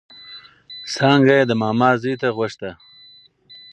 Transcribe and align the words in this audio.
څانګه 0.93 1.33
يې 1.39 1.43
د 1.47 1.51
ماما 1.61 1.89
زوی 2.01 2.15
ته 2.21 2.27
غوښته 2.35 2.69